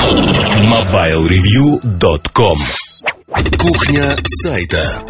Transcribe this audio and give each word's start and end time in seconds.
MobileReview.com 0.00 2.56
Кухня 3.58 4.16
сайта 4.24 5.02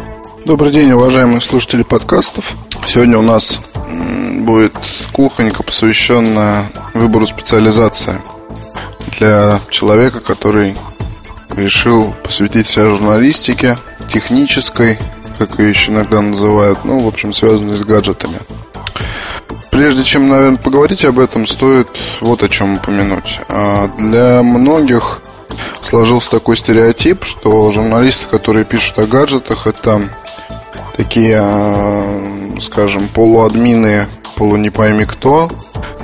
Добрый 0.43 0.73
день, 0.73 0.91
уважаемые 0.91 1.39
слушатели 1.39 1.83
подкастов. 1.83 2.57
Сегодня 2.85 3.17
у 3.17 3.21
нас 3.21 3.61
будет 4.41 4.73
кухонька, 5.13 5.63
посвященная 5.63 6.69
выбору 6.93 7.25
специализации 7.25 8.19
для 9.17 9.61
человека, 9.69 10.19
который 10.19 10.75
решил 11.55 12.13
посвятить 12.21 12.67
себя 12.67 12.89
журналистике, 12.89 13.77
технической, 14.11 14.99
как 15.37 15.57
ее 15.57 15.69
еще 15.69 15.93
иногда 15.93 16.21
называют, 16.21 16.83
ну, 16.83 16.99
в 16.99 17.07
общем, 17.07 17.31
связанной 17.31 17.75
с 17.75 17.85
гаджетами. 17.85 18.39
Прежде 19.71 20.03
чем, 20.03 20.29
наверное, 20.29 20.57
поговорить 20.57 21.05
об 21.05 21.19
этом, 21.19 21.47
стоит 21.47 21.87
вот 22.19 22.43
о 22.43 22.49
чем 22.49 22.75
упомянуть. 22.75 23.39
А, 23.47 23.89
для 23.97 24.43
многих 24.43 25.21
сложился 25.81 26.31
такой 26.31 26.57
стереотип, 26.57 27.23
что 27.23 27.71
журналисты, 27.71 28.27
которые 28.27 28.65
пишут 28.65 28.99
о 28.99 29.07
гаджетах, 29.07 29.67
это 29.67 30.09
такие, 30.95 31.39
а, 31.41 32.57
скажем, 32.59 33.07
полуадмины, 33.07 34.07
полу 34.35 34.57
не 34.57 34.69
пойми 34.69 35.05
кто, 35.05 35.49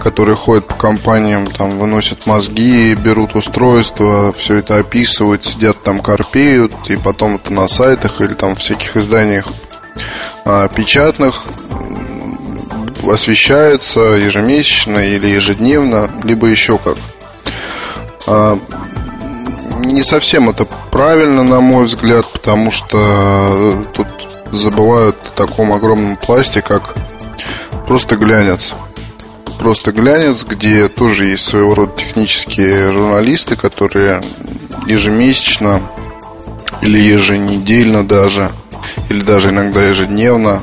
которые 0.02 0.36
ходят 0.36 0.66
по 0.66 0.76
компаниям, 0.76 1.48
там 1.48 1.72
выносят 1.72 2.26
мозги, 2.26 2.96
берут 2.96 3.36
устройства, 3.36 4.32
все 4.32 4.56
это 4.56 4.78
описывают, 4.78 5.44
сидят 5.44 5.84
там, 5.84 6.00
корпеют, 6.00 6.74
и 6.88 6.96
потом 6.96 7.36
это 7.36 7.52
на 7.52 7.68
сайтах 7.68 8.22
или 8.22 8.34
там 8.34 8.56
всяких 8.56 8.96
изданиях 8.96 9.48
а, 10.46 10.68
печатных 10.70 11.44
освещается 13.04 14.00
ежемесячно 14.00 15.00
или 15.00 15.28
ежедневно, 15.28 16.10
либо 16.24 16.48
еще 16.48 16.78
как. 16.78 16.98
А, 18.26 18.60
не 19.80 20.04
совсем 20.04 20.50
это 20.50 20.66
правильно, 20.92 21.44
на 21.44 21.60
мой 21.62 21.86
взгляд, 21.86 22.26
потому 22.32 22.72
что 22.72 23.86
тут 23.94 24.08
забывают 24.52 25.16
о 25.24 25.38
таком 25.38 25.74
огромном 25.74 26.18
пласте, 26.18 26.62
как 26.62 26.96
просто 27.88 28.16
глянец. 28.16 28.74
Просто 29.60 29.92
глянец, 29.92 30.44
где 30.44 30.88
тоже 30.88 31.26
есть 31.26 31.46
своего 31.46 31.74
рода 31.74 31.94
технические 31.98 32.92
журналисты, 32.92 33.56
которые 33.56 34.22
ежемесячно 34.86 35.82
или 36.82 37.00
еженедельно 37.00 38.08
даже, 38.08 38.52
или 39.10 39.22
даже 39.22 39.50
иногда 39.50 39.84
ежедневно 39.84 40.62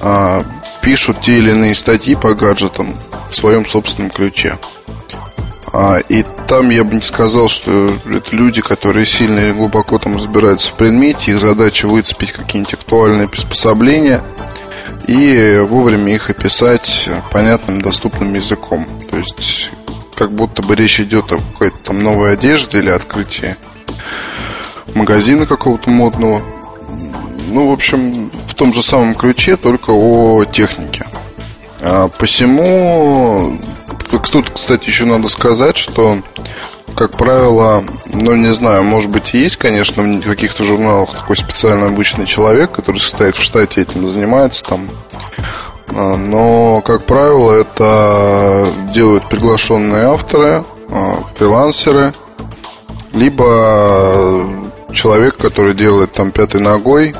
а, 0.00 0.44
пишут 0.88 1.20
те 1.20 1.36
или 1.36 1.50
иные 1.50 1.74
статьи 1.74 2.14
по 2.14 2.32
гаджетам 2.32 2.98
в 3.28 3.36
своем 3.36 3.66
собственном 3.66 4.10
ключе. 4.10 4.58
А, 5.70 5.98
и 5.98 6.24
там 6.46 6.70
я 6.70 6.82
бы 6.82 6.94
не 6.94 7.02
сказал, 7.02 7.50
что 7.50 7.92
это 8.10 8.34
люди, 8.34 8.62
которые 8.62 9.04
сильно 9.04 9.38
или 9.38 9.52
глубоко 9.52 9.98
там 9.98 10.16
разбираются 10.16 10.70
в 10.70 10.76
предмете. 10.76 11.32
Их 11.32 11.40
задача 11.40 11.86
выцепить 11.86 12.32
какие-нибудь 12.32 12.72
актуальные 12.72 13.28
приспособления 13.28 14.22
и 15.06 15.62
вовремя 15.68 16.14
их 16.14 16.30
описать 16.30 17.10
понятным, 17.32 17.82
доступным 17.82 18.32
языком. 18.32 18.86
То 19.10 19.18
есть, 19.18 19.70
как 20.14 20.32
будто 20.32 20.62
бы 20.62 20.74
речь 20.74 21.00
идет 21.00 21.30
о 21.32 21.36
какой-то 21.36 21.76
там 21.84 22.02
новой 22.02 22.32
одежде 22.32 22.78
или 22.78 22.88
открытии 22.88 23.56
магазина 24.94 25.44
какого-то 25.44 25.90
модного. 25.90 26.42
Ну, 27.50 27.70
в 27.70 27.72
общем, 27.72 28.30
в 28.46 28.54
том 28.54 28.74
же 28.74 28.82
самом 28.82 29.14
ключе, 29.14 29.56
только 29.56 29.90
о 29.90 30.44
технике. 30.44 31.04
А 31.80 32.08
посему, 32.08 33.58
тут, 34.30 34.50
кстати, 34.50 34.86
еще 34.86 35.06
надо 35.06 35.28
сказать, 35.28 35.76
что, 35.78 36.18
как 36.94 37.16
правило, 37.16 37.84
ну, 38.12 38.34
не 38.34 38.52
знаю, 38.52 38.84
может 38.84 39.10
быть, 39.10 39.34
и 39.34 39.38
есть, 39.38 39.56
конечно, 39.56 40.02
в 40.02 40.20
каких-то 40.22 40.62
журналах 40.62 41.12
такой 41.12 41.36
специально 41.36 41.86
обычный 41.86 42.26
человек, 42.26 42.72
который 42.72 42.98
состоит 42.98 43.36
в 43.36 43.42
штате, 43.42 43.80
этим 43.82 44.10
занимается 44.10 44.64
там. 44.64 44.90
А, 45.90 46.16
но, 46.16 46.82
как 46.84 47.04
правило, 47.04 47.52
это 47.52 48.68
делают 48.92 49.26
приглашенные 49.28 50.04
авторы, 50.04 50.64
а, 50.90 51.22
фрилансеры, 51.34 52.12
либо 53.14 54.46
человек, 54.92 55.36
который 55.36 55.72
делает 55.72 56.12
там 56.12 56.30
пятой 56.30 56.60
ногой 56.60 57.14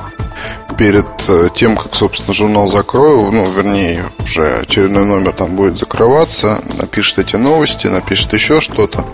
перед 0.78 1.06
э, 1.26 1.48
тем, 1.52 1.76
как, 1.76 1.94
собственно, 1.94 2.32
журнал 2.32 2.68
закрою, 2.68 3.30
ну, 3.32 3.50
вернее, 3.50 4.04
уже 4.20 4.60
очередной 4.60 5.04
номер 5.04 5.32
там 5.32 5.56
будет 5.56 5.76
закрываться, 5.76 6.60
напишет 6.78 7.18
эти 7.18 7.36
новости, 7.36 7.88
напишет 7.88 8.32
еще 8.32 8.60
что-то. 8.60 9.04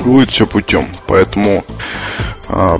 Будет 0.00 0.30
все 0.30 0.46
путем. 0.46 0.86
Поэтому 1.06 1.64
а, 2.48 2.78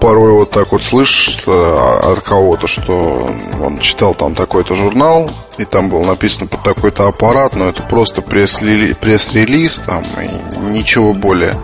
порой 0.00 0.32
вот 0.32 0.50
так 0.50 0.72
вот 0.72 0.82
слышишь 0.82 1.42
э, 1.46 2.10
от 2.12 2.20
кого-то, 2.20 2.66
что 2.66 3.28
он 3.60 3.78
читал 3.80 4.14
там 4.14 4.34
такой-то 4.34 4.74
журнал, 4.74 5.30
и 5.58 5.64
там 5.64 5.90
был 5.90 6.04
написано 6.04 6.46
под 6.46 6.62
такой-то 6.62 7.06
аппарат, 7.06 7.54
но 7.54 7.68
это 7.68 7.82
просто 7.82 8.22
пресс-релиз, 8.22 8.96
пресс-релиз 8.96 9.78
там, 9.84 10.02
и 10.22 10.58
ничего 10.70 11.12
более. 11.12 11.54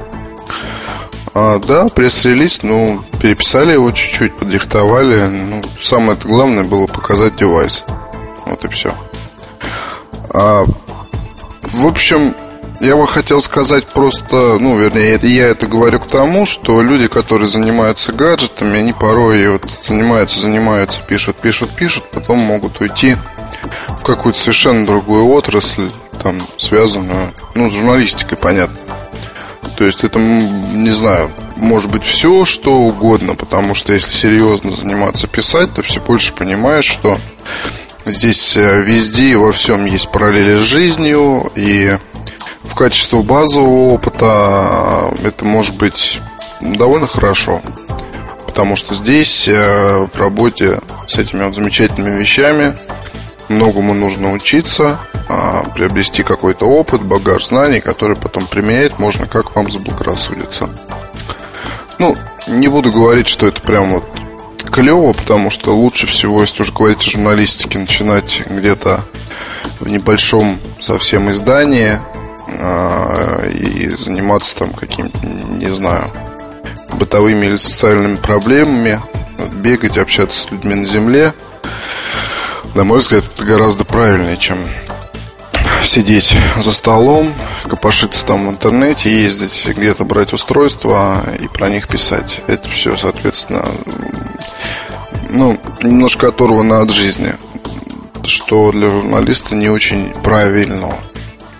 А, 1.34 1.58
да, 1.58 1.88
пресс-релиз, 1.88 2.62
ну, 2.62 3.02
переписали 3.20 3.72
его 3.72 3.90
чуть-чуть, 3.90 4.36
подриктовали. 4.36 5.26
Ну, 5.28 5.62
самое 5.80 6.18
главное 6.22 6.64
было 6.64 6.86
показать 6.86 7.36
девайс. 7.36 7.84
Вот 8.44 8.64
и 8.64 8.68
все. 8.68 8.94
А, 10.30 10.66
в 11.62 11.86
общем, 11.86 12.34
я 12.80 12.96
бы 12.96 13.06
хотел 13.06 13.40
сказать 13.40 13.86
просто, 13.86 14.58
ну, 14.58 14.76
вернее, 14.76 15.18
я 15.22 15.46
это 15.46 15.66
говорю 15.66 16.00
к 16.00 16.08
тому, 16.08 16.44
что 16.44 16.82
люди, 16.82 17.06
которые 17.06 17.48
занимаются 17.48 18.12
гаджетами, 18.12 18.78
они 18.78 18.92
порой 18.92 19.48
вот 19.48 19.62
занимаются, 19.82 20.40
занимаются, 20.40 21.00
пишут, 21.00 21.36
пишут, 21.36 21.70
пишут, 21.70 22.10
потом 22.10 22.40
могут 22.40 22.80
уйти 22.80 23.16
в 23.88 24.02
какую-то 24.02 24.38
совершенно 24.38 24.84
другую 24.84 25.28
отрасль, 25.28 25.88
там, 26.22 26.36
связанную, 26.58 27.32
ну, 27.54 27.70
с 27.70 27.74
журналистикой, 27.74 28.36
понятно. 28.36 28.76
То 29.76 29.84
есть 29.84 30.04
это, 30.04 30.18
не 30.18 30.90
знаю, 30.90 31.30
может 31.56 31.90
быть 31.90 32.04
все, 32.04 32.44
что 32.44 32.74
угодно, 32.74 33.34
потому 33.34 33.74
что 33.74 33.92
если 33.92 34.10
серьезно 34.10 34.72
заниматься 34.72 35.26
писать, 35.26 35.74
то 35.74 35.82
все 35.82 36.00
больше 36.00 36.32
понимаешь, 36.32 36.84
что 36.84 37.18
здесь 38.04 38.56
э, 38.56 38.82
везде 38.82 39.30
и 39.30 39.34
во 39.34 39.52
всем 39.52 39.84
есть 39.84 40.10
параллели 40.10 40.56
с 40.56 40.60
жизнью, 40.60 41.50
и 41.54 41.96
в 42.62 42.74
качестве 42.74 43.20
базового 43.20 43.94
опыта 43.94 45.10
э, 45.22 45.28
это 45.28 45.44
может 45.44 45.76
быть 45.76 46.20
довольно 46.60 47.06
хорошо. 47.06 47.60
Потому 48.46 48.76
что 48.76 48.94
здесь 48.94 49.48
э, 49.48 50.06
в 50.12 50.18
работе 50.18 50.80
с 51.06 51.18
этими 51.18 51.44
вот 51.44 51.54
замечательными 51.54 52.20
вещами 52.20 52.74
многому 53.52 53.94
нужно 53.94 54.32
учиться, 54.32 54.98
а, 55.28 55.62
приобрести 55.74 56.22
какой-то 56.22 56.66
опыт, 56.66 57.02
багаж 57.02 57.46
знаний, 57.46 57.80
который 57.80 58.16
потом 58.16 58.46
применять 58.46 58.98
можно, 58.98 59.26
как 59.26 59.54
вам 59.54 59.70
заблагорассудится. 59.70 60.68
Ну, 61.98 62.16
не 62.46 62.68
буду 62.68 62.90
говорить, 62.90 63.28
что 63.28 63.46
это 63.46 63.60
прям 63.60 63.90
вот 63.90 64.04
клево, 64.70 65.12
потому 65.12 65.50
что 65.50 65.76
лучше 65.76 66.06
всего, 66.06 66.40
если 66.40 66.62
уж 66.62 66.72
говорить 66.72 67.06
о 67.06 67.10
журналистике, 67.10 67.78
начинать 67.78 68.42
где-то 68.48 69.04
в 69.80 69.88
небольшом 69.88 70.58
совсем 70.80 71.30
издании 71.30 72.00
э, 72.48 73.50
и 73.52 73.88
заниматься 73.88 74.56
там 74.56 74.72
каким-то, 74.72 75.18
не 75.24 75.70
знаю, 75.70 76.10
бытовыми 76.94 77.46
или 77.46 77.56
социальными 77.56 78.16
проблемами, 78.16 79.00
бегать, 79.52 79.98
общаться 79.98 80.40
с 80.40 80.50
людьми 80.50 80.74
на 80.74 80.84
земле– 80.84 81.34
на 82.74 82.84
мой 82.84 82.98
взгляд, 82.98 83.24
это 83.24 83.44
гораздо 83.44 83.84
правильнее, 83.84 84.36
чем 84.36 84.58
сидеть 85.84 86.34
за 86.58 86.72
столом, 86.72 87.34
копошиться 87.68 88.24
там 88.24 88.46
в 88.46 88.50
интернете, 88.50 89.10
ездить 89.10 89.68
где-то 89.68 90.04
брать 90.04 90.32
устройства 90.32 91.22
и 91.40 91.48
про 91.48 91.68
них 91.68 91.88
писать. 91.88 92.40
Это 92.46 92.68
все, 92.68 92.96
соответственно, 92.96 93.64
ну, 95.30 95.58
немножко 95.82 96.28
оторвано 96.28 96.80
от 96.80 96.90
жизни, 96.90 97.34
что 98.24 98.70
для 98.72 98.90
журналиста 98.90 99.54
не 99.54 99.68
очень 99.68 100.12
правильно. 100.22 100.96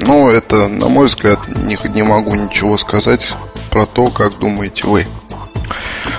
Но 0.00 0.31
это, 0.31 0.69
на 0.69 0.88
мой 0.88 1.06
взгляд, 1.06 1.41
не, 1.49 1.79
не 1.93 2.03
могу 2.03 2.35
ничего 2.35 2.76
сказать 2.76 3.32
про 3.70 3.87
то, 3.87 4.08
как 4.11 4.38
думаете 4.38 4.87
вы. 4.87 5.06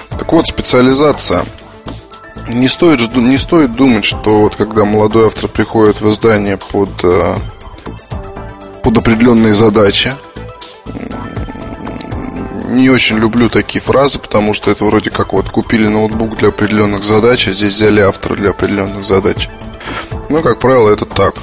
Так 0.09 0.31
вот, 0.31 0.47
специализация– 0.47 1.45
не 2.47 2.67
стоит, 2.67 3.15
не 3.15 3.37
стоит 3.37 3.75
думать, 3.75 4.05
что 4.05 4.41
вот 4.41 4.55
когда 4.55 4.85
молодой 4.85 5.27
автор 5.27 5.49
приходит 5.49 6.01
в 6.01 6.09
издание 6.09 6.57
под, 6.57 6.89
э, 7.03 7.35
под 8.83 8.97
определенные 8.97 9.53
задачи, 9.53 10.13
не 12.67 12.89
очень 12.89 13.17
люблю 13.17 13.49
такие 13.49 13.81
фразы, 13.81 14.19
потому 14.19 14.53
что 14.53 14.71
это 14.71 14.83
вроде 14.83 15.09
как 15.11 15.33
вот 15.33 15.49
купили 15.49 15.87
ноутбук 15.87 16.37
для 16.37 16.49
определенных 16.49 17.03
задач, 17.03 17.47
а 17.47 17.53
здесь 17.53 17.73
взяли 17.73 18.01
автора 18.01 18.35
для 18.35 18.49
определенных 18.49 19.05
задач. 19.05 19.49
Ну, 20.29 20.41
как 20.41 20.59
правило, 20.59 20.89
это 20.89 21.05
так. 21.05 21.35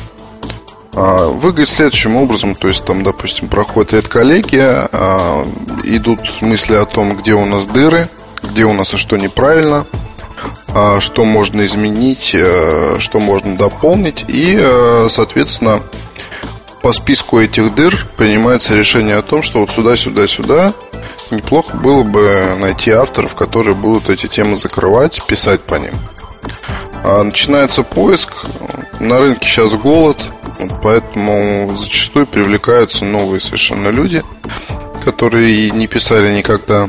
А, 0.93 1.29
выглядит 1.29 1.69
следующим 1.69 2.17
образом, 2.17 2.56
то 2.56 2.69
есть 2.69 2.85
там, 2.85 3.05
допустим, 3.05 3.49
проходит 3.49 3.93
редколлегия, 3.93 4.88
а, 4.93 5.46
идут 5.85 6.20
мысли 6.43 6.75
о 6.75 6.85
том, 6.85 7.17
где 7.17 7.35
у 7.35 7.46
нас 7.46 7.67
дыры, 7.67 8.08
где 8.43 8.64
у 8.64 8.73
нас 8.73 8.93
и 8.94 8.96
что 8.96 9.17
неправильно, 9.17 9.87
что 11.00 11.25
можно 11.25 11.64
изменить, 11.64 12.31
э, 12.34 12.96
что 12.98 13.19
можно 13.19 13.56
дополнить. 13.56 14.25
И, 14.28 14.56
э, 14.58 15.06
соответственно, 15.08 15.82
по 16.82 16.92
списку 16.92 17.38
этих 17.38 17.75
дыр 17.75 18.06
принимается 18.16 18.75
решение 18.75 19.16
о 19.16 19.22
том, 19.22 19.42
что 19.42 19.60
вот 19.60 19.70
сюда, 19.70 19.96
сюда, 19.96 20.26
сюда 20.26 20.72
неплохо 21.31 21.76
было 21.76 22.02
бы 22.02 22.56
найти 22.58 22.90
авторов, 22.90 23.34
которые 23.34 23.75
будут 23.75 24.08
эти 24.08 24.26
темы 24.26 24.56
закрывать, 24.56 25.22
писать 25.26 25.60
по 25.60 25.75
ним. 25.75 25.94
А 27.04 27.22
начинается 27.22 27.82
поиск. 27.82 28.32
На 28.98 29.19
рынке 29.19 29.48
сейчас 29.48 29.72
голод, 29.72 30.19
поэтому 30.82 31.75
зачастую 31.76 32.26
привлекаются 32.26 33.04
новые 33.04 33.40
совершенно 33.40 33.88
люди, 33.88 34.22
которые 35.04 35.70
не 35.70 35.86
писали 35.86 36.36
никогда. 36.36 36.88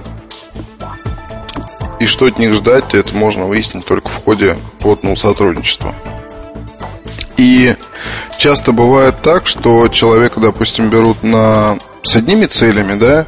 И 2.01 2.07
что 2.07 2.25
от 2.25 2.39
них 2.39 2.55
ждать, 2.55 2.95
это 2.95 3.13
можно 3.13 3.45
выяснить 3.45 3.85
только 3.85 4.09
в 4.09 4.23
ходе 4.23 4.57
плотного 4.79 5.13
сотрудничества. 5.13 5.93
И 7.37 7.75
часто 8.39 8.71
бывает 8.71 9.21
так, 9.21 9.45
что 9.45 9.87
человека, 9.87 10.39
допустим, 10.39 10.89
берут 10.89 11.21
на 11.21 11.77
с 12.01 12.15
одними 12.15 12.47
целями, 12.47 12.97
да, 12.97 13.27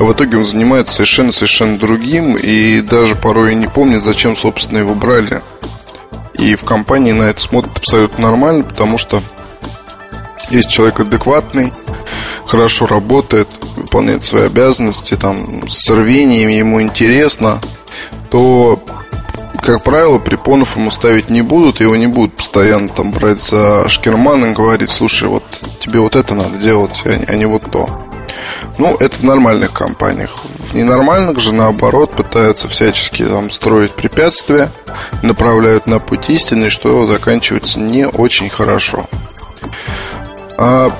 а 0.00 0.04
в 0.04 0.10
итоге 0.10 0.38
он 0.38 0.46
занимается 0.46 0.94
совершенно-совершенно 0.94 1.76
другим 1.76 2.34
и 2.34 2.80
даже 2.80 3.14
порой 3.14 3.54
не 3.54 3.66
помнит, 3.66 4.02
зачем, 4.02 4.36
собственно, 4.36 4.78
его 4.78 4.94
брали. 4.94 5.42
И 6.32 6.54
в 6.54 6.64
компании 6.64 7.12
на 7.12 7.24
это 7.24 7.42
смотрят 7.42 7.76
абсолютно 7.76 8.22
нормально, 8.30 8.64
потому 8.64 8.96
что 8.96 9.22
есть 10.48 10.70
человек 10.70 11.00
адекватный, 11.00 11.74
хорошо 12.46 12.86
работает, 12.86 13.48
выполняет 13.76 14.24
свои 14.24 14.44
обязанности, 14.44 15.14
там, 15.14 15.68
с 15.68 15.90
рвением 15.90 16.48
ему 16.48 16.80
интересно, 16.80 17.60
то, 18.30 18.80
как 19.60 19.82
правило, 19.82 20.18
препонов 20.18 20.76
ему 20.76 20.90
ставить 20.90 21.30
не 21.30 21.42
будут, 21.42 21.80
его 21.80 21.96
не 21.96 22.06
будут 22.06 22.36
постоянно 22.36 22.88
там 22.88 23.10
брать 23.10 23.42
за 23.42 23.88
шкерман 23.88 24.44
и 24.46 24.54
говорить, 24.54 24.90
слушай, 24.90 25.28
вот 25.28 25.44
тебе 25.80 26.00
вот 26.00 26.16
это 26.16 26.34
надо 26.34 26.56
делать, 26.58 27.02
а 27.04 27.34
не 27.34 27.46
вот 27.46 27.70
то. 27.70 27.88
Ну, 28.78 28.96
это 28.96 29.18
в 29.18 29.22
нормальных 29.24 29.72
компаниях. 29.72 30.36
В 30.70 30.74
ненормальных 30.74 31.40
же, 31.40 31.52
наоборот, 31.52 32.12
пытаются 32.12 32.68
всячески 32.68 33.24
там, 33.24 33.50
строить 33.50 33.92
препятствия, 33.92 34.70
направляют 35.22 35.86
на 35.86 35.98
путь 35.98 36.30
истины, 36.30 36.70
что 36.70 37.06
заканчивается 37.06 37.80
не 37.80 38.06
очень 38.06 38.48
хорошо. 38.48 39.06
А 40.56 40.92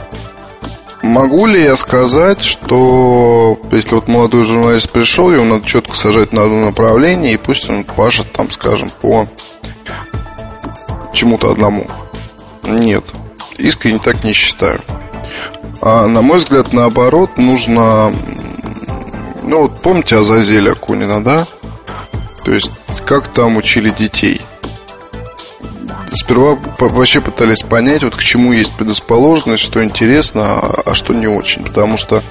могу 1.02 1.46
ли 1.46 1.62
я 1.62 1.76
сказать, 1.76 2.42
что 2.42 3.58
если 3.70 3.94
вот 3.94 4.08
молодой 4.08 4.44
журналист 4.44 4.90
пришел, 4.90 5.32
его 5.32 5.44
надо 5.44 5.66
четко 5.66 5.96
сажать 5.96 6.32
на 6.32 6.44
одно 6.44 6.66
направление, 6.66 7.34
и 7.34 7.36
пусть 7.36 7.68
он 7.68 7.84
пашет 7.84 8.32
там, 8.32 8.50
скажем, 8.50 8.90
по 9.00 9.28
чему-то 11.12 11.50
одному? 11.50 11.86
Нет. 12.64 13.04
Искренне 13.56 13.98
так 13.98 14.24
не 14.24 14.32
считаю. 14.32 14.80
А 15.80 16.06
на 16.06 16.22
мой 16.22 16.38
взгляд, 16.38 16.72
наоборот, 16.72 17.38
нужно... 17.38 18.12
Ну, 19.42 19.62
вот 19.62 19.80
помните 19.80 20.16
Азазеля 20.16 20.72
Акунина, 20.72 21.22
да? 21.22 21.46
То 22.44 22.52
есть, 22.52 22.70
как 23.06 23.28
там 23.28 23.56
учили 23.56 23.90
детей– 23.90 24.40
сперва 26.12 26.58
вообще 26.78 27.20
пытались 27.20 27.62
понять, 27.62 28.02
вот 28.02 28.16
к 28.16 28.22
чему 28.22 28.52
есть 28.52 28.72
предрасположенность, 28.72 29.62
что 29.62 29.82
интересно, 29.82 30.60
а, 30.84 30.94
что 30.94 31.14
не 31.14 31.26
очень. 31.26 31.64
Потому 31.64 31.96
что 31.96 32.22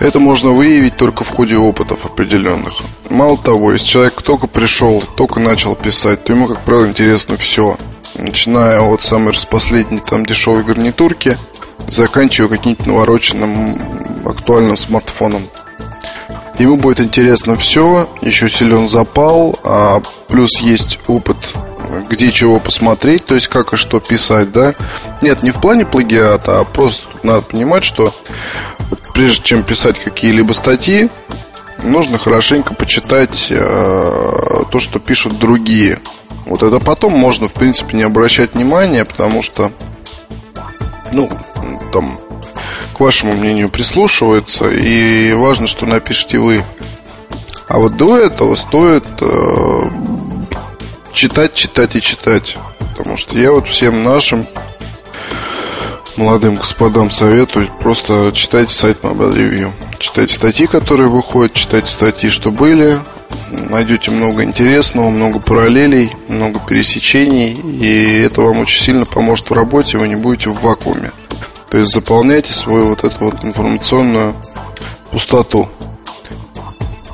это 0.00 0.20
можно 0.20 0.50
выявить 0.50 0.96
только 0.96 1.24
в 1.24 1.28
ходе 1.28 1.56
опытов 1.56 2.06
определенных. 2.06 2.74
Мало 3.10 3.38
того, 3.38 3.72
если 3.72 3.86
человек 3.86 4.22
только 4.22 4.46
пришел, 4.46 5.02
только 5.16 5.40
начал 5.40 5.74
писать, 5.74 6.24
то 6.24 6.32
ему, 6.32 6.46
как 6.46 6.60
правило, 6.60 6.86
интересно 6.86 7.36
все. 7.36 7.76
Начиная 8.14 8.80
от 8.80 9.02
самой 9.02 9.32
распоследней 9.32 10.00
там 10.00 10.24
дешевой 10.24 10.62
гарнитурки, 10.62 11.36
заканчивая 11.88 12.48
каким-то 12.48 12.88
навороченным 12.88 13.78
актуальным 14.24 14.76
смартфоном. 14.76 15.42
Ему 16.58 16.76
будет 16.76 17.00
интересно 17.00 17.56
все, 17.56 18.08
еще 18.20 18.48
силен 18.48 18.86
запал, 18.86 19.58
а 19.64 20.00
плюс 20.28 20.60
есть 20.60 21.00
опыт 21.08 21.36
где 22.08 22.30
чего 22.30 22.60
посмотреть, 22.60 23.26
то 23.26 23.34
есть 23.34 23.48
как 23.48 23.72
и 23.72 23.76
что 23.76 24.00
писать, 24.00 24.52
да. 24.52 24.74
Нет, 25.22 25.42
не 25.42 25.50
в 25.50 25.60
плане 25.60 25.86
плагиата, 25.86 26.60
а 26.60 26.64
просто 26.64 27.06
надо 27.22 27.42
понимать, 27.42 27.84
что 27.84 28.14
прежде 29.14 29.42
чем 29.44 29.62
писать 29.62 29.98
какие-либо 29.98 30.52
статьи, 30.52 31.08
нужно 31.82 32.18
хорошенько 32.18 32.74
почитать 32.74 33.48
э, 33.50 34.62
то, 34.70 34.78
что 34.78 34.98
пишут 34.98 35.38
другие. 35.38 36.00
Вот 36.46 36.62
это 36.62 36.78
потом 36.80 37.12
можно, 37.12 37.48
в 37.48 37.54
принципе, 37.54 37.96
не 37.96 38.02
обращать 38.02 38.54
внимания, 38.54 39.04
потому 39.04 39.42
что, 39.42 39.72
ну, 41.12 41.30
там, 41.92 42.18
к 42.94 43.00
вашему 43.00 43.34
мнению 43.34 43.70
прислушивается, 43.70 44.68
и 44.70 45.32
важно, 45.32 45.66
что 45.66 45.86
напишите 45.86 46.38
вы. 46.38 46.64
А 47.66 47.78
вот 47.78 47.96
до 47.96 48.18
этого 48.18 48.54
стоит 48.56 49.04
э, 49.20 49.82
читать, 51.14 51.54
читать 51.54 51.96
и 51.96 52.00
читать. 52.02 52.56
Потому 52.96 53.16
что 53.16 53.38
я 53.38 53.52
вот 53.52 53.66
всем 53.68 54.02
нашим 54.02 54.44
молодым 56.16 56.56
господам 56.56 57.10
советую 57.10 57.68
просто 57.80 58.30
читайте 58.34 58.72
сайт 58.72 58.98
Mobile 59.02 59.34
Review. 59.34 59.72
Читайте 59.98 60.34
статьи, 60.34 60.66
которые 60.66 61.08
выходят, 61.08 61.54
читайте 61.54 61.86
статьи, 61.86 62.28
что 62.28 62.50
были. 62.50 62.98
Найдете 63.50 64.10
много 64.10 64.42
интересного, 64.44 65.10
много 65.10 65.38
параллелей, 65.38 66.14
много 66.28 66.60
пересечений. 66.60 67.52
И 67.52 68.20
это 68.20 68.42
вам 68.42 68.58
очень 68.58 68.80
сильно 68.80 69.06
поможет 69.06 69.48
в 69.48 69.54
работе, 69.54 69.98
вы 69.98 70.08
не 70.08 70.16
будете 70.16 70.50
в 70.50 70.60
вакууме. 70.60 71.12
То 71.70 71.78
есть 71.78 71.92
заполняйте 71.92 72.52
свою 72.52 72.88
вот 72.88 73.04
эту 73.04 73.16
вот 73.24 73.44
информационную 73.44 74.34
пустоту. 75.10 75.68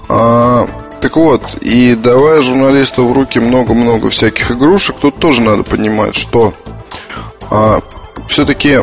А 0.08 0.66
так 1.00 1.16
вот, 1.16 1.62
и 1.62 1.94
давая 1.94 2.40
журналисту 2.42 3.06
в 3.06 3.12
руки 3.12 3.40
много-много 3.40 4.10
всяких 4.10 4.50
игрушек, 4.50 4.96
тут 5.00 5.16
тоже 5.16 5.40
надо 5.40 5.62
понимать, 5.62 6.14
что 6.14 6.54
а, 7.50 7.80
все-таки 8.28 8.80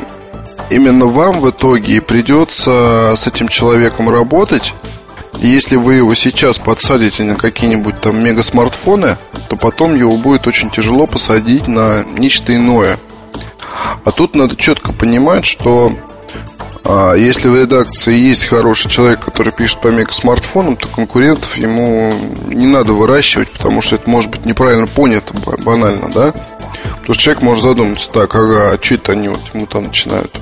именно 0.69 1.05
вам 1.05 1.39
в 1.39 1.49
итоге 1.49 2.01
придется 2.01 3.13
с 3.15 3.27
этим 3.27 3.47
человеком 3.47 4.09
работать. 4.09 4.73
И 5.39 5.47
если 5.47 5.75
вы 5.75 5.95
его 5.95 6.15
сейчас 6.15 6.57
подсадите 6.57 7.23
на 7.23 7.35
какие-нибудь 7.35 8.01
там 8.01 8.23
мега-смартфоны, 8.23 9.17
то 9.49 9.55
потом 9.55 9.95
его 9.95 10.17
будет 10.17 10.47
очень 10.47 10.71
тяжело 10.71 11.05
посадить 11.05 11.67
на 11.67 12.03
нечто 12.03 12.55
иное. 12.55 12.97
А 14.03 14.11
тут 14.11 14.35
надо 14.35 14.55
четко 14.55 14.91
понимать, 14.91 15.45
что 15.45 15.93
если 17.17 17.49
в 17.49 17.57
редакции 17.57 18.13
есть 18.13 18.45
хороший 18.45 18.89
человек, 18.89 19.19
который 19.19 19.51
пишет 19.51 19.81
по 19.81 19.89
мега-смартфонам, 19.89 20.77
то 20.77 20.87
конкурентов 20.87 21.57
ему 21.57 22.13
не 22.47 22.65
надо 22.65 22.93
выращивать, 22.93 23.49
потому 23.51 23.81
что 23.81 23.95
это 23.95 24.09
может 24.09 24.31
быть 24.31 24.45
неправильно 24.45 24.87
понято, 24.87 25.33
банально, 25.65 26.09
да? 26.13 26.33
Потому 26.83 27.13
что 27.13 27.23
человек 27.23 27.43
может 27.43 27.63
задуматься, 27.63 28.09
так, 28.09 28.33
ага, 28.35 28.71
а 28.71 28.79
что 28.81 28.95
это 28.95 29.11
они 29.11 29.29
вот 29.29 29.41
ему 29.53 29.65
там 29.65 29.85
начинают 29.85 30.33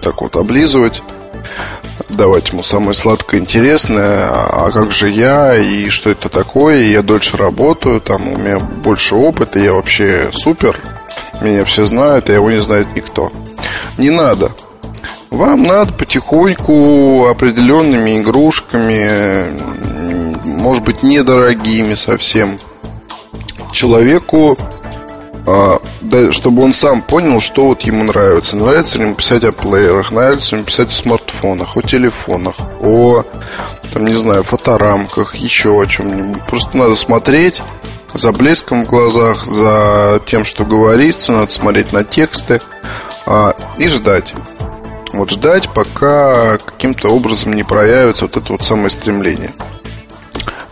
так 0.00 0.22
вот 0.22 0.34
облизывать, 0.36 1.02
давать 2.08 2.50
ему 2.50 2.62
самое 2.62 2.94
сладкое 2.94 3.40
интересное, 3.40 4.28
а, 4.28 4.66
а 4.66 4.70
как 4.70 4.92
же 4.92 5.08
я, 5.08 5.56
и 5.56 5.88
что 5.88 6.10
это 6.10 6.28
такое, 6.28 6.82
я 6.82 7.02
дольше 7.02 7.36
работаю, 7.36 8.00
там 8.00 8.28
у 8.28 8.38
меня 8.38 8.58
больше 8.58 9.14
опыта, 9.14 9.58
я 9.58 9.72
вообще 9.72 10.30
супер, 10.32 10.78
меня 11.40 11.64
все 11.64 11.84
знают, 11.84 12.30
а 12.30 12.32
его 12.32 12.50
не 12.50 12.60
знает 12.60 12.88
никто. 12.94 13.32
Не 13.98 14.10
надо. 14.10 14.50
Вам 15.30 15.64
надо 15.64 15.92
потихоньку 15.92 17.26
определенными 17.26 18.20
игрушками, 18.20 19.58
может 20.44 20.84
быть, 20.84 21.02
недорогими 21.02 21.94
совсем, 21.94 22.58
человеку, 23.72 24.56
а, 25.46 25.80
чтобы 26.30 26.62
он 26.62 26.72
сам 26.72 27.02
понял, 27.02 27.40
что 27.40 27.66
вот 27.66 27.82
ему 27.82 28.04
нравится. 28.04 28.56
Нравится 28.56 28.98
ли 28.98 29.04
ему 29.04 29.14
писать 29.14 29.44
о 29.44 29.52
плеерах, 29.52 30.10
нравится 30.10 30.54
ли 30.54 30.60
ему 30.60 30.66
писать 30.66 30.88
о 30.88 30.94
смартфонах, 30.94 31.76
о 31.76 31.82
телефонах, 31.82 32.56
о, 32.80 33.22
там, 33.92 34.06
не 34.06 34.14
знаю, 34.14 34.42
фоторамках, 34.42 35.36
еще 35.36 35.80
о 35.80 35.86
чем-нибудь. 35.86 36.42
Просто 36.44 36.76
надо 36.76 36.94
смотреть 36.94 37.62
за 38.14 38.32
блеском 38.32 38.84
в 38.84 38.88
глазах, 38.88 39.44
за 39.44 40.20
тем, 40.26 40.44
что 40.44 40.64
говорится, 40.64 41.32
надо 41.32 41.52
смотреть 41.52 41.92
на 41.92 42.02
тексты 42.02 42.60
а, 43.26 43.54
и 43.78 43.86
ждать. 43.88 44.34
Вот 45.16 45.30
ждать, 45.30 45.68
пока 45.70 46.58
каким-то 46.58 47.08
образом 47.08 47.54
не 47.54 47.62
проявится 47.62 48.26
вот 48.26 48.36
это 48.36 48.52
вот 48.52 48.62
самое 48.62 48.90
стремление. 48.90 49.52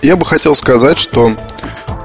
Я 0.03 0.17
бы 0.17 0.27
хотел 0.27 0.55
сказать, 0.55 0.99
что 0.99 1.35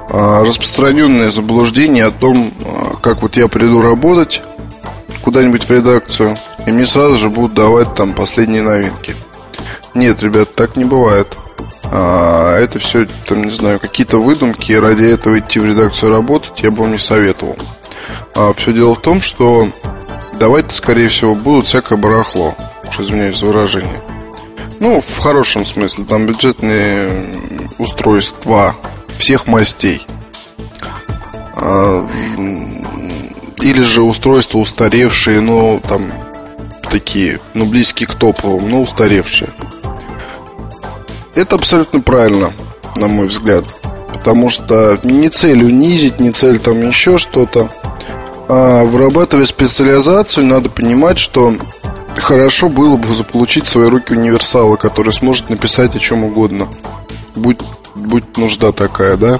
а, 0.08 0.42
распространенное 0.42 1.30
заблуждение 1.30 2.06
о 2.06 2.10
том, 2.10 2.52
а, 2.64 2.96
как 2.96 3.22
вот 3.22 3.36
я 3.36 3.46
приду 3.46 3.82
работать 3.82 4.42
куда-нибудь 5.22 5.64
в 5.64 5.70
редакцию, 5.70 6.36
и 6.66 6.70
мне 6.70 6.86
сразу 6.86 7.16
же 7.16 7.28
будут 7.28 7.54
давать 7.54 7.94
там 7.94 8.14
последние 8.14 8.62
новинки. 8.62 9.14
Нет, 9.94 10.22
ребят, 10.22 10.54
так 10.54 10.76
не 10.76 10.84
бывает. 10.84 11.36
А, 11.84 12.56
это 12.58 12.78
все, 12.78 13.06
там, 13.26 13.44
не 13.44 13.50
знаю, 13.50 13.78
какие-то 13.80 14.18
выдумки, 14.18 14.72
и 14.72 14.76
ради 14.76 15.04
этого 15.04 15.38
идти 15.38 15.58
в 15.58 15.64
редакцию 15.64 16.12
работать 16.12 16.62
я 16.62 16.70
бы 16.70 16.82
вам 16.82 16.92
не 16.92 16.98
советовал. 16.98 17.56
А, 18.34 18.52
все 18.54 18.72
дело 18.72 18.94
в 18.94 19.00
том, 19.00 19.20
что 19.20 19.68
давать, 20.40 20.72
скорее 20.72 21.08
всего, 21.08 21.34
будут 21.34 21.66
всякое 21.66 21.98
барахло. 21.98 22.56
Уж 22.88 23.00
извиняюсь 23.00 23.38
за 23.38 23.46
выражение. 23.46 24.00
Ну, 24.80 25.00
в 25.00 25.18
хорошем 25.18 25.66
смысле, 25.66 26.04
там 26.06 26.26
бюджетные 26.26 27.26
устройства 27.78 28.74
всех 29.18 29.46
мастей. 29.46 30.06
А, 31.54 32.08
или 33.60 33.82
же 33.82 34.00
устройства 34.00 34.58
устаревшие, 34.58 35.42
но 35.42 35.78
там 35.86 36.10
такие, 36.90 37.38
ну, 37.52 37.66
близкие 37.66 38.08
к 38.08 38.14
топовым, 38.14 38.70
но 38.70 38.80
устаревшие. 38.80 39.50
Это 41.34 41.56
абсолютно 41.56 42.00
правильно, 42.00 42.52
на 42.96 43.08
мой 43.08 43.26
взгляд. 43.26 43.64
Потому 44.08 44.48
что 44.48 44.98
не 45.02 45.28
цель 45.28 45.62
унизить, 45.62 46.18
не 46.18 46.30
цель 46.32 46.58
там 46.58 46.80
еще 46.80 47.18
что-то. 47.18 47.68
А 48.52 48.82
вырабатывая 48.82 49.44
специализацию, 49.44 50.44
надо 50.44 50.70
понимать, 50.70 51.20
что 51.20 51.54
хорошо 52.16 52.68
было 52.68 52.96
бы 52.96 53.14
заполучить 53.14 53.66
в 53.66 53.68
свои 53.68 53.88
руки 53.88 54.12
универсала, 54.12 54.74
который 54.74 55.12
сможет 55.12 55.50
написать 55.50 55.94
о 55.94 56.00
чем 56.00 56.24
угодно. 56.24 56.66
Будь, 57.36 57.60
будь 57.94 58.36
нужда 58.36 58.72
такая, 58.72 59.16
да? 59.16 59.38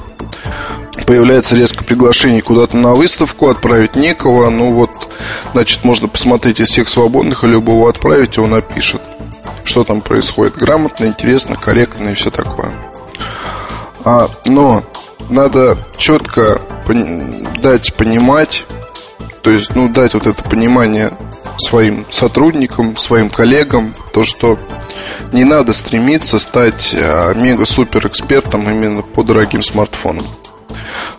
Появляется 1.06 1.56
резко 1.56 1.82
приглашение 1.82 2.40
куда-то 2.40 2.76
на 2.76 2.94
выставку, 2.94 3.48
отправить 3.48 3.96
некого. 3.96 4.48
Ну 4.48 4.74
вот, 4.74 4.90
значит, 5.54 5.82
можно 5.82 6.06
посмотреть 6.06 6.60
из 6.60 6.68
всех 6.68 6.88
свободных 6.88 7.42
и 7.42 7.48
любого 7.48 7.90
отправить, 7.90 8.36
и 8.36 8.40
он 8.40 8.50
напишет, 8.50 9.02
что 9.64 9.82
там 9.82 10.02
происходит. 10.02 10.56
Грамотно, 10.56 11.06
интересно, 11.06 11.56
корректно 11.56 12.10
и 12.10 12.14
все 12.14 12.30
такое. 12.30 12.70
А, 14.04 14.28
но 14.44 14.84
надо 15.28 15.78
четко 15.98 16.60
дать 17.60 17.92
понимать, 17.94 18.66
то 19.42 19.50
есть, 19.50 19.74
ну, 19.74 19.88
дать 19.88 20.14
вот 20.14 20.26
это 20.26 20.42
понимание 20.42 21.12
своим 21.56 22.06
сотрудникам, 22.10 22.96
своим 22.96 23.30
коллегам, 23.30 23.94
то, 24.12 24.24
что 24.24 24.58
не 25.32 25.44
надо 25.44 25.72
стремиться 25.72 26.38
стать 26.38 26.94
а, 26.98 27.32
мега-супер 27.34 28.06
экспертом 28.06 28.68
именно 28.68 29.02
по 29.02 29.22
дорогим 29.22 29.62
смартфонам. 29.62 30.26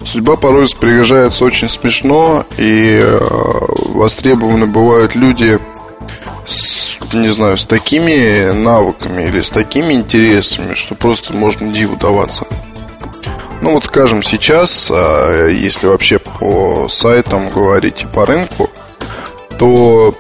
Судьба 0.04 0.36
порой 0.36 0.64
распоряжается 0.64 1.46
очень 1.46 1.70
смешно, 1.70 2.46
и 2.58 3.00
э, 3.02 3.20
востребованы 3.86 4.66
бывают 4.66 5.16
люди 5.16 5.60
с, 6.46 6.98
не 7.14 7.30
знаю, 7.30 7.58
с 7.58 7.66
такими 7.66 8.52
навыками 8.52 9.24
или 9.24 9.42
с 9.42 9.52
такими 9.52 9.94
интересами, 9.94 10.74
что 10.74 10.96
просто 10.96 11.34
можно 11.34 11.72
диву 11.72 11.96
даваться. 11.96 12.48
Ну 13.62 13.74
вот 13.74 13.86
скажем 13.86 14.24
сейчас, 14.24 14.92
а, 14.92 15.48
если 15.48 15.86
вообще 15.86 16.18
по 16.18 16.88
сайтам 16.90 17.50
говорить 17.52 18.04
и 18.04 18.08
по 18.08 18.26
рынку, 18.26 18.70
то 19.60 20.16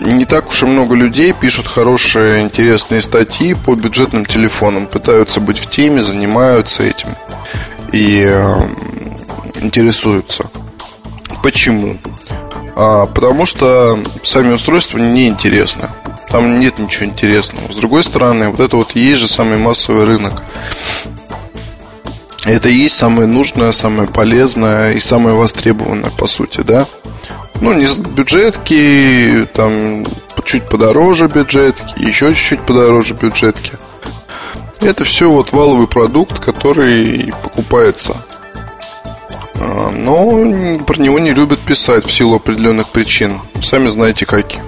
не 0.00 0.24
так 0.24 0.48
уж 0.48 0.62
и 0.62 0.66
много 0.66 0.94
людей 0.94 1.32
пишут 1.32 1.66
хорошие, 1.66 2.42
интересные 2.42 3.02
статьи 3.02 3.54
по 3.54 3.74
бюджетным 3.74 4.24
телефонам, 4.24 4.86
пытаются 4.86 5.40
быть 5.40 5.58
в 5.58 5.68
теме, 5.68 6.02
занимаются 6.02 6.82
этим 6.84 7.10
и 7.92 8.22
интересуются. 9.56 10.50
Почему? 11.42 11.98
А, 12.76 13.06
потому 13.06 13.44
что 13.44 13.98
сами 14.22 14.52
устройства 14.52 14.98
не 14.98 15.28
интересны. 15.28 15.88
Там 16.30 16.58
нет 16.58 16.78
ничего 16.78 17.04
интересного. 17.06 17.70
С 17.70 17.76
другой 17.76 18.02
стороны, 18.02 18.48
вот 18.48 18.60
это 18.60 18.76
вот 18.76 18.96
есть 18.96 19.20
же 19.20 19.28
самый 19.28 19.58
массовый 19.58 20.04
рынок. 20.04 20.42
Это 22.44 22.68
и 22.68 22.74
есть 22.74 22.96
самое 22.96 23.26
нужное, 23.26 23.72
самое 23.72 24.08
полезное 24.08 24.92
и 24.92 25.00
самое 25.00 25.34
востребованное, 25.34 26.10
по 26.10 26.26
сути, 26.26 26.60
да? 26.60 26.86
Ну, 27.60 27.72
не 27.72 27.86
бюджетки, 28.10 29.48
там 29.54 30.04
чуть 30.44 30.68
подороже 30.68 31.28
бюджетки, 31.28 31.94
еще 31.96 32.34
чуть-чуть 32.34 32.60
подороже 32.60 33.14
бюджетки. 33.14 33.72
Это 34.80 35.04
все 35.04 35.30
вот 35.30 35.52
валовый 35.52 35.88
продукт, 35.88 36.40
который 36.40 37.32
покупается. 37.42 38.16
А, 39.54 39.90
но 39.90 40.78
про 40.84 41.00
него 41.00 41.18
не 41.18 41.32
любят 41.32 41.60
писать 41.60 42.04
в 42.04 42.12
силу 42.12 42.36
определенных 42.36 42.88
причин. 42.88 43.40
Сами 43.62 43.88
знаете 43.88 44.26
какие. 44.26 44.62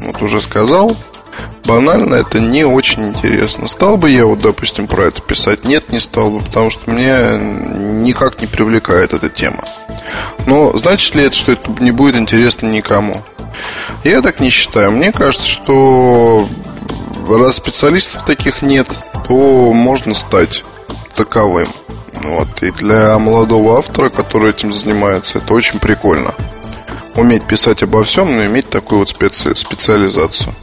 Вот 0.00 0.22
уже 0.22 0.40
сказал. 0.40 0.96
Банально 1.68 2.14
это 2.14 2.40
не 2.40 2.64
очень 2.64 3.10
интересно. 3.10 3.68
Стал 3.68 3.98
бы 3.98 4.08
я 4.08 4.24
вот, 4.24 4.40
допустим, 4.40 4.86
про 4.86 5.04
это 5.04 5.20
писать? 5.20 5.66
Нет, 5.66 5.90
не 5.90 6.00
стал 6.00 6.30
бы, 6.30 6.42
потому 6.42 6.70
что 6.70 6.90
мне 6.90 7.36
никак 8.02 8.40
не 8.40 8.46
привлекает 8.46 9.12
эта 9.12 9.28
тема. 9.28 9.62
Но 10.46 10.74
значит 10.78 11.14
ли 11.14 11.24
это, 11.24 11.36
что 11.36 11.52
это 11.52 11.70
не 11.80 11.90
будет 11.90 12.16
интересно 12.16 12.68
никому? 12.68 13.22
Я 14.02 14.22
так 14.22 14.40
не 14.40 14.48
считаю. 14.48 14.92
Мне 14.92 15.12
кажется, 15.12 15.46
что 15.46 16.48
раз 17.28 17.56
специалистов 17.56 18.24
таких 18.24 18.62
нет, 18.62 18.88
то 19.28 19.70
можно 19.74 20.14
стать 20.14 20.64
таковым. 21.14 21.68
Вот. 22.22 22.48
И 22.62 22.70
для 22.70 23.18
молодого 23.18 23.76
автора, 23.76 24.08
который 24.08 24.50
этим 24.50 24.72
занимается, 24.72 25.36
это 25.36 25.52
очень 25.52 25.80
прикольно. 25.80 26.34
Уметь 27.14 27.44
писать 27.44 27.82
обо 27.82 28.04
всем, 28.04 28.34
но 28.34 28.46
иметь 28.46 28.70
такую 28.70 29.00
вот 29.00 29.08
специ- 29.08 29.54
специализацию. 29.54 30.54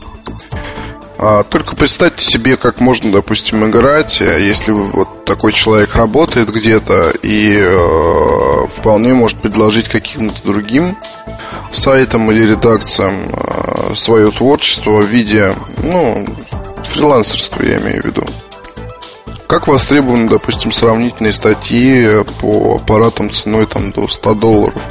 А, 1.18 1.44
только 1.44 1.76
представьте 1.76 2.26
себе, 2.26 2.58
как 2.58 2.80
можно, 2.80 3.12
допустим, 3.12 3.70
играть, 3.70 4.20
если 4.20 4.72
вот 4.72 5.24
такой 5.26 5.54
человек 5.54 5.96
работает 5.96 6.54
где-то 6.54 7.12
и 7.22 7.58
э, 7.58 8.68
вполне 8.68 9.14
может 9.14 9.40
предложить 9.40 9.88
каким-то 9.88 10.36
другим 10.44 10.98
сайтам 11.72 12.30
или 12.32 12.52
редакциям 12.52 13.30
э, 13.32 13.94
свое 13.96 14.30
творчество 14.32 15.02
в 15.02 15.06
виде, 15.06 15.56
ну, 15.78 16.26
фрилансерского, 16.84 17.64
я 17.64 17.78
имею 17.78 18.02
в 18.02 18.06
виду. 18.06 18.26
Как 19.48 19.68
востребованы, 19.68 20.28
допустим, 20.28 20.72
сравнительные 20.72 21.32
статьи 21.32 22.24
по 22.42 22.76
аппаратам 22.76 23.32
ценой 23.32 23.68
там, 23.68 23.92
до 23.92 24.08
100 24.08 24.34
долларов? 24.36 24.82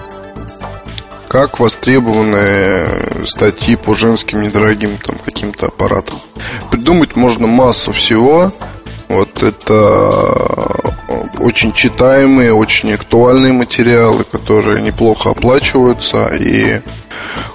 Как 1.35 1.59
востребованы 1.59 3.27
статьи 3.27 3.75
по 3.75 3.97
женским 3.97 4.41
недорогим 4.41 4.99
там, 4.99 5.17
каким-то 5.19 5.67
аппаратам? 5.67 6.21
Придумать 6.71 7.17
можно 7.17 7.49
массу 7.49 7.93
всего. 7.93 8.53
Вот 9.09 9.43
это 9.43 10.53
очень 11.41 11.73
читаемые, 11.73 12.55
очень 12.55 12.93
актуальные 12.93 13.53
материалы, 13.53 14.23
которые 14.23 14.81
неплохо 14.81 15.31
оплачиваются, 15.31 16.29
и 16.29 16.81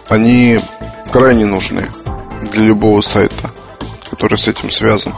они 0.09 0.59
крайне 1.13 1.45
нужны 1.45 1.87
для 2.51 2.65
любого 2.65 2.99
сайта, 2.99 3.49
который 4.09 4.37
с 4.37 4.49
этим 4.49 4.71
связан. 4.71 5.13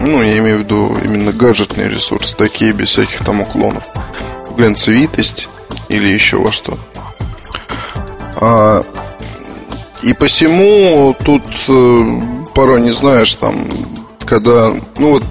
Ну, 0.00 0.22
я 0.22 0.38
имею 0.38 0.56
в 0.56 0.60
виду 0.60 0.96
именно 1.04 1.32
гаджетные 1.32 1.90
ресурсы, 1.90 2.34
такие 2.34 2.72
без 2.72 2.88
всяких 2.88 3.22
там 3.26 3.42
уклонов. 3.42 3.84
Глянцевитость 4.56 5.50
или 5.90 6.08
еще 6.08 6.38
во 6.38 6.50
что. 6.50 6.78
А, 8.40 8.82
и 10.02 10.12
посему 10.12 11.14
тут 11.24 11.42
э, 11.68 12.20
порой 12.54 12.80
не 12.80 12.92
знаешь, 12.92 13.34
там, 13.34 13.56
когда, 14.24 14.72
ну 14.98 15.12
вот, 15.12 15.24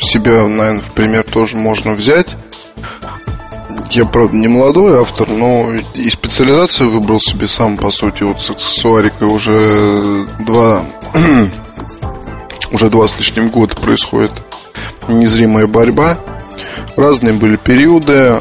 себя, 0.00 0.46
наверное, 0.46 0.80
в 0.80 0.92
пример 0.92 1.24
тоже 1.24 1.56
можно 1.56 1.92
взять. 1.92 2.36
Я, 3.90 4.04
правда, 4.04 4.36
не 4.36 4.48
молодой 4.48 5.00
автор, 5.00 5.28
но 5.28 5.70
и 5.94 6.10
специализацию 6.10 6.90
выбрал 6.90 7.20
себе 7.20 7.46
сам, 7.46 7.76
по 7.76 7.90
сути, 7.90 8.22
вот 8.22 8.40
с 8.40 8.50
аксессуарикой 8.50 9.28
уже 9.28 10.26
два 10.40 10.84
уже 12.72 12.90
два 12.90 13.06
с 13.06 13.18
лишним 13.18 13.48
года 13.48 13.76
происходит 13.76 14.32
незримая 15.08 15.66
борьба. 15.66 16.18
Разные 16.96 17.34
были 17.34 17.56
периоды. 17.56 18.40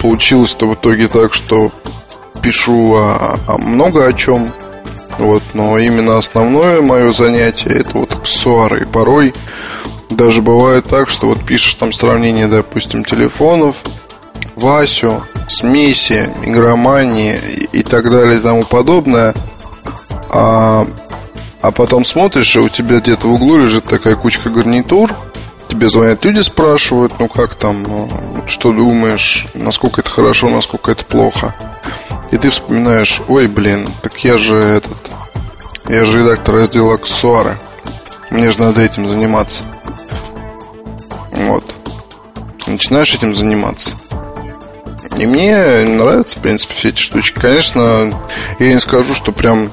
Получилось-то 0.00 0.66
в 0.66 0.74
итоге 0.74 1.08
так, 1.08 1.32
что 1.32 1.70
пишу 2.42 2.94
о, 2.94 3.38
о 3.46 3.58
много 3.58 4.06
о 4.06 4.12
чем. 4.12 4.52
Вот, 5.18 5.42
но 5.52 5.78
именно 5.78 6.16
основное 6.16 6.80
мое 6.80 7.12
занятие 7.12 7.80
это 7.80 7.98
вот 7.98 8.12
аксессуары. 8.12 8.82
И 8.82 8.84
порой 8.84 9.34
даже 10.10 10.42
бывает 10.42 10.86
так, 10.86 11.08
что 11.08 11.28
вот 11.28 11.44
пишешь 11.44 11.74
там 11.74 11.92
сравнение, 11.92 12.48
допустим, 12.48 13.04
телефонов, 13.04 13.76
Васю, 14.56 15.22
смеси, 15.48 16.28
игромании 16.42 17.36
и 17.72 17.82
так 17.82 18.10
далее 18.10 18.38
и 18.38 18.42
тому 18.42 18.64
подобное. 18.64 19.34
А 20.30 20.86
а 21.62 21.70
потом 21.70 22.04
смотришь, 22.04 22.56
и 22.56 22.58
у 22.58 22.68
тебя 22.68 22.98
где-то 22.98 23.28
в 23.28 23.34
углу 23.34 23.56
лежит 23.56 23.84
такая 23.84 24.16
кучка 24.16 24.50
гарнитур. 24.50 25.14
Тебе 25.68 25.88
звонят 25.88 26.24
люди, 26.24 26.40
спрашивают, 26.40 27.12
ну 27.20 27.28
как 27.28 27.54
там, 27.54 27.84
ну, 27.84 28.10
что 28.48 28.72
думаешь, 28.72 29.46
насколько 29.54 30.00
это 30.00 30.10
хорошо, 30.10 30.50
насколько 30.50 30.90
это 30.90 31.04
плохо. 31.04 31.54
И 32.32 32.38
ты 32.38 32.50
вспоминаешь, 32.50 33.20
ой, 33.28 33.46
блин, 33.46 33.88
так 34.02 34.18
я 34.24 34.38
же 34.38 34.56
этот, 34.56 34.96
я 35.88 36.04
же 36.06 36.20
редактор 36.20 36.54
раздела 36.54 36.94
аксессуары. 36.94 37.58
мне 38.30 38.50
же 38.50 38.58
надо 38.58 38.80
этим 38.80 39.06
заниматься. 39.06 39.64
Вот. 41.30 41.74
Начинаешь 42.66 43.14
этим 43.14 43.36
заниматься. 43.36 43.96
И 45.18 45.26
мне 45.26 45.84
нравятся, 45.86 46.38
в 46.38 46.42
принципе, 46.42 46.72
все 46.72 46.88
эти 46.88 47.00
штучки. 47.00 47.38
Конечно, 47.38 48.18
я 48.58 48.72
не 48.72 48.78
скажу, 48.78 49.14
что 49.14 49.30
прям 49.30 49.70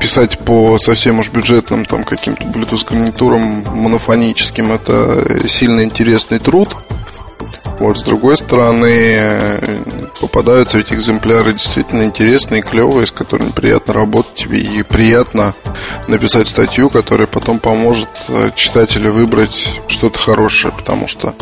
писать 0.00 0.38
по 0.40 0.76
совсем 0.78 1.20
уж 1.20 1.30
бюджетным 1.30 1.84
там 1.84 2.04
каким-то 2.04 2.42
Bluetooth 2.42 2.86
гарнитурам 2.90 3.62
монофоническим 3.72 4.72
это 4.72 5.48
сильно 5.48 5.82
интересный 5.84 6.40
труд. 6.40 6.76
Вот, 7.78 7.98
с 7.98 8.02
другой 8.02 8.36
стороны, 8.38 9.60
попадаются 10.20 10.78
эти 10.78 10.94
экземпляры 10.94 11.52
действительно 11.52 12.04
интересные, 12.04 12.62
клевые, 12.62 13.06
с 13.06 13.12
которыми 13.12 13.50
приятно 13.50 13.92
работать 13.92 14.34
тебе 14.34 14.60
и 14.60 14.82
приятно 14.82 15.54
написать 16.08 16.48
статью, 16.48 16.88
которая 16.88 17.26
потом 17.26 17.58
поможет 17.58 18.08
э, 18.28 18.50
читателю 18.54 19.12
выбрать 19.12 19.80
что-то 19.88 20.18
хорошее, 20.18 20.72
потому 20.76 21.06
что, 21.06 21.34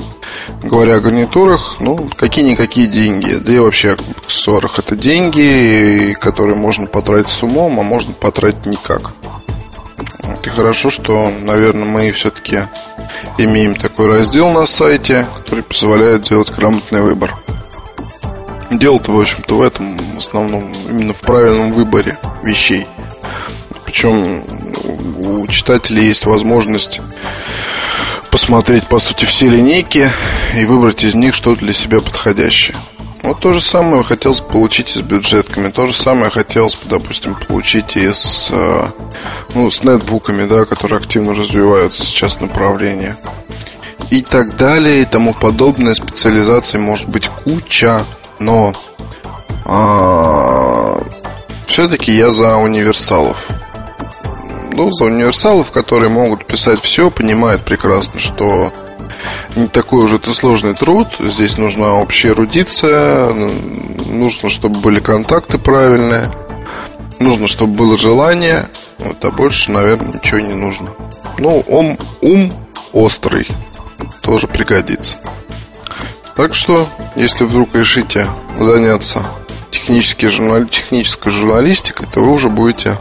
говоря 0.63 0.97
о 0.97 1.01
гарнитурах, 1.01 1.77
ну, 1.79 2.09
какие-никакие 2.17 2.89
деньги, 2.89 3.35
да 3.35 3.53
и 3.53 3.59
вообще 3.59 3.93
о 3.93 3.97
аксессуарах 4.19 4.79
это 4.81 4.97
деньги, 4.97 6.17
которые 6.21 6.57
можно 6.57 6.87
потратить 6.87 7.31
с 7.31 7.43
умом, 7.45 7.79
а 7.79 7.85
можно 7.85 8.13
потратить 8.13 8.67
никак. 8.67 9.13
И 10.45 10.49
хорошо, 10.49 10.91
что, 10.91 11.31
наверное, 11.31 11.85
мы 11.85 12.11
все-таки 12.13 12.65
имеем 13.39 13.75
такой 13.75 14.09
раздел 14.09 14.51
на 14.51 14.67
сайте, 14.67 15.27
который 15.37 15.63
позволяет 15.65 16.23
делать 16.23 16.51
грамотный 16.51 17.03
выбор. 17.03 17.35
Дело-то, 18.71 19.13
в 19.13 19.21
общем-то, 19.21 19.57
в 19.57 19.63
этом 19.63 19.97
в 19.97 20.19
основном 20.19 20.73
именно 20.89 21.15
в 21.15 21.21
правильном 21.21 21.73
выборе 21.73 22.19
вещей. 22.43 22.87
Причем 23.85 24.43
у 25.19 25.47
читателей 25.47 26.07
есть 26.07 26.27
возможность 26.27 27.01
посмотреть, 28.31 28.89
по 28.89 28.99
сути, 28.99 29.25
все 29.25 29.49
линейки 29.49 30.11
и 30.57 30.65
выбрать 30.65 31.05
из 31.05 31.15
них 31.15 31.35
что-то 31.35 31.61
для 31.61 31.73
себя 31.73 32.01
подходящее. 32.01 32.77
Вот 33.25 33.41
то 33.41 33.55
же 33.55 33.63
самое 33.63 34.05
хотелось 34.05 34.43
получить 34.43 34.95
и 34.95 34.99
с 34.99 35.03
бюджетками. 35.03 35.71
То 35.71 35.87
же 35.87 35.95
самое 35.95 36.31
хотелось 36.31 36.79
допустим, 36.85 37.35
получить 37.35 37.97
и 37.97 38.13
с, 38.13 38.51
э, 38.53 38.89
ну, 39.55 39.71
с 39.71 39.83
нетбуками, 39.83 40.47
да, 40.47 40.67
которые 40.67 40.99
активно 40.99 41.35
развиваются 41.35 42.05
сейчас 42.05 42.41
направление. 42.41 43.17
И 44.11 44.21
так 44.21 44.59
далее, 44.59 45.01
и 45.01 45.05
тому 45.07 45.33
подобное. 45.33 45.95
Специализаций 45.95 46.79
может 46.79 47.09
быть 47.09 47.29
куча, 47.29 48.05
но 48.39 48.75
а, 49.65 51.03
все-таки 51.67 52.15
я 52.15 52.31
за 52.31 52.57
универсалов. 52.57 53.47
Ну, 54.71 54.91
за 54.91 55.05
универсалов, 55.05 55.71
которые 55.71 56.11
могут 56.11 56.45
писать 56.45 56.81
все, 56.83 57.11
понимают 57.11 57.63
прекрасно, 57.63 58.21
что 58.21 58.71
не 59.57 59.69
такой 59.69 60.05
уже 60.05 60.17
это 60.17 60.33
сложный 60.33 60.75
труд. 60.75 61.09
Здесь 61.19 61.59
нужна 61.59 61.95
общая 61.95 62.29
эрудиция, 62.29 63.33
нужно, 63.33 64.49
чтобы 64.49 64.81
были 64.81 65.01
контакты 65.01 65.59
правильные, 65.59 66.31
нужно, 67.19 67.47
чтобы 67.47 67.75
было 67.75 67.97
желание, 67.97 68.69
вот, 68.99 69.25
а 69.25 69.31
больше, 69.31 69.71
наверное, 69.71 70.13
ничего 70.15 70.41
не 70.41 70.55
нужно. 70.55 70.91
Ну, 71.39 71.65
ум, 71.67 71.99
ум 72.21 72.53
острый 72.93 73.49
тоже 74.23 74.47
пригодится. 74.47 75.19
Так 76.37 76.55
что, 76.55 76.89
если 77.17 77.45
вдруг 77.45 77.75
решите 77.75 78.27
заняться 78.59 79.23
технической, 79.71 80.29
журнали... 80.31 80.67
технической 80.67 81.33
журналистикой, 81.33 82.07
то 82.13 82.21
вы 82.21 82.33
уже 82.33 82.49
будете 82.49 82.97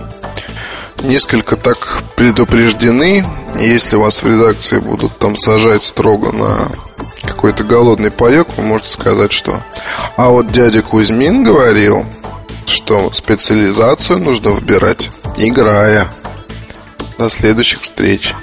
несколько 1.04 1.56
так 1.56 2.04
предупреждены. 2.16 3.24
Если 3.60 3.96
вас 3.96 4.24
в 4.24 4.28
редакции 4.28 4.80
будут 4.80 5.18
там 5.20 5.36
сажать 5.36 5.84
строго 5.84 6.32
на 6.32 6.72
какой-то 7.22 7.64
голодный 7.64 8.10
паек, 8.12 8.48
вы 8.58 8.64
можете 8.64 8.90
сказать, 8.90 9.32
что 9.32 9.62
А 10.18 10.30
вот 10.30 10.52
дядя 10.52 10.82
Кузьмин 10.82 11.44
говорил, 11.44 12.06
что 12.66 13.12
специализацию 13.14 14.20
нужно 14.20 14.52
выбирать, 14.52 15.10
играя. 15.38 16.08
До 17.18 17.30
следующих 17.30 17.82
встреч. 17.82 18.34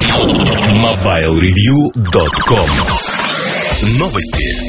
MobileReview.com 0.00 2.70
Новости. 3.98 4.65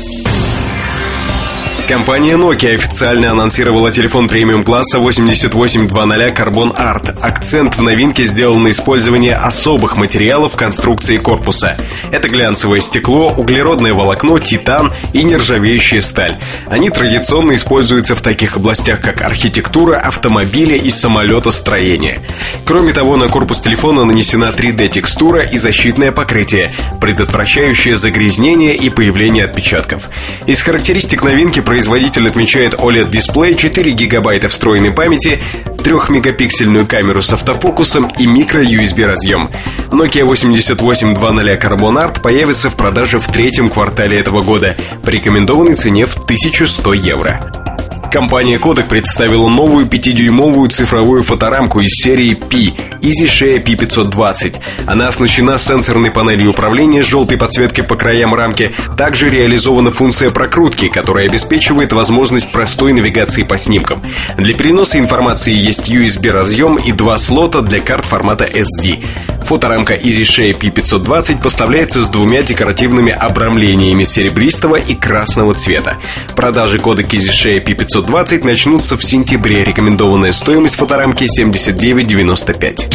Компания 1.87 2.33
Nokia 2.33 2.73
официально 2.73 3.31
анонсировала 3.31 3.93
телефон 3.93 4.27
премиум-класса 4.27 4.99
8820 4.99 6.37
Carbon 6.37 6.75
Art. 6.75 7.17
Акцент 7.21 7.77
в 7.77 7.81
новинке 7.81 8.25
сделан 8.25 8.63
на 8.63 8.71
использование 8.71 9.35
особых 9.35 9.95
материалов 9.95 10.57
конструкции 10.57 11.15
корпуса. 11.15 11.77
Это 12.11 12.27
глянцевое 12.27 12.81
стекло, 12.81 13.31
углеродное 13.31 13.93
волокно, 13.93 14.37
титан 14.37 14.91
и 15.13 15.23
нержавеющая 15.23 16.01
сталь. 16.01 16.37
Они 16.69 16.89
традиционно 16.89 17.53
используются 17.53 18.15
в 18.15 18.21
таких 18.21 18.57
областях, 18.57 18.99
как 18.99 19.21
архитектура, 19.21 19.97
автомобиля 19.97 20.75
и 20.75 20.89
самолетостроение. 20.89 22.19
Кроме 22.65 22.91
того, 22.91 23.15
на 23.15 23.29
корпус 23.29 23.61
телефона 23.61 24.03
нанесена 24.03 24.51
3D-текстура 24.51 25.49
и 25.49 25.57
защитное 25.57 26.11
покрытие, 26.11 26.75
предотвращающее 26.99 27.95
загрязнение 27.95 28.75
и 28.75 28.89
появление 28.89 29.45
отпечатков. 29.45 30.09
Из 30.45 30.61
характеристик 30.61 31.23
новинки– 31.23 31.61
производитель 31.77 32.25
отмечает 32.25 32.73
OLED-дисплей, 32.73 33.53
4 33.53 33.91
гигабайта 33.91 34.47
встроенной 34.47 34.91
памяти, 34.91 35.39
3-мегапиксельную 35.77 36.87
камеру 36.87 37.21
с 37.21 37.31
автофокусом 37.33 38.07
и 38.17 38.25
микро-USB 38.25 39.05
разъем. 39.05 39.51
Nokia 39.91 40.23
8820 40.23 41.15
Carbon 41.61 42.03
Art 42.03 42.19
появится 42.19 42.71
в 42.71 42.75
продаже 42.75 43.19
в 43.19 43.27
третьем 43.27 43.69
квартале 43.69 44.19
этого 44.19 44.41
года 44.41 44.75
по 45.03 45.09
рекомендованной 45.09 45.75
цене 45.75 46.07
в 46.07 46.15
1100 46.17 46.93
евро. 46.93 47.66
Компания 48.11 48.57
Kodak 48.57 48.87
представила 48.87 49.47
новую 49.49 49.85
5-дюймовую 49.85 50.69
цифровую 50.69 51.23
фоторамку 51.23 51.81
из 51.81 51.91
серии 51.91 52.35
P 52.35 52.73
EasyShare 53.01 53.61
P520. 53.63 54.59
Она 54.85 55.09
оснащена 55.09 55.57
сенсорной 55.57 56.09
панелью 56.09 56.51
управления 56.51 57.03
желтой 57.03 57.37
подсветкой 57.37 57.83
по 57.83 57.95
краям 57.95 58.33
рамки. 58.33 58.73
Также 58.97 59.29
реализована 59.29 59.91
функция 59.91 60.29
прокрутки, 60.29 60.87
которая 60.87 61.27
обеспечивает 61.27 61.93
возможность 61.93 62.51
простой 62.51 62.93
навигации 62.93 63.43
по 63.43 63.57
снимкам. 63.57 64.01
Для 64.37 64.53
переноса 64.53 64.97
информации 64.99 65.53
есть 65.53 65.89
USB-разъем 65.89 66.77
и 66.77 66.91
два 66.93 67.17
слота 67.17 67.61
для 67.61 67.79
карт 67.79 68.05
формата 68.05 68.45
SD. 68.45 69.03
Фоторамка 69.43 69.95
EasyShare 69.95 70.57
P520 70.59 71.41
поставляется 71.41 72.01
с 72.01 72.09
двумя 72.09 72.41
декоративными 72.41 73.13
обрамлениями 73.13 74.03
серебристого 74.03 74.75
и 74.75 74.93
красного 74.93 75.53
цвета. 75.53 75.97
Продажи 76.35 76.79
кодек 76.79 77.13
EasyShare 77.13 77.63
P520 77.63 77.96
начнутся 78.43 78.95
в 78.97 79.03
сентябре. 79.03 79.63
Рекомендованная 79.63 80.31
стоимость 80.31 80.75
фоторамки 80.75 81.23
79,95. 81.23 82.87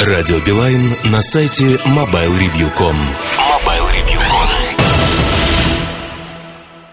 Радио 0.00 0.40
Билайн 0.40 0.96
на 1.04 1.20
сайте 1.22 1.78
mobilereview.com 1.84 2.96